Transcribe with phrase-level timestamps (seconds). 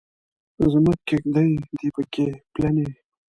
[0.71, 2.87] زموږ کیږدۍ دې پکې پلنې.